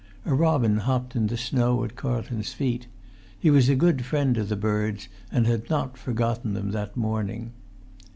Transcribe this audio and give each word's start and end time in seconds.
A 0.25 0.33
robin 0.33 0.77
hopped 0.77 1.15
in 1.15 1.27
the 1.27 1.37
snow 1.37 1.83
at 1.83 1.95
Carlton's 1.95 2.51
feet; 2.53 2.87
he 3.37 3.51
was 3.51 3.69
a 3.69 3.75
good 3.75 4.03
friend 4.03 4.33
to 4.33 4.43
the 4.43 4.55
birds, 4.55 5.09
and 5.31 5.45
had 5.45 5.69
not 5.69 5.95
forgotten 5.95 6.55
them 6.55 6.71
that 6.71 6.97
morning. 6.97 7.51